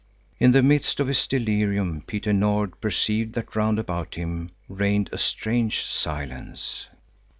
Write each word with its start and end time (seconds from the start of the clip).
In 0.39 0.51
the 0.51 0.63
midst 0.63 0.99
of 0.99 1.05
his 1.05 1.27
delirium 1.27 2.01
Petter 2.01 2.33
Nord 2.33 2.81
perceived 2.81 3.33
that 3.35 3.55
round 3.55 3.77
about 3.77 4.15
him 4.15 4.49
reigned 4.67 5.11
a 5.13 5.19
strange 5.19 5.83
silence. 5.85 6.87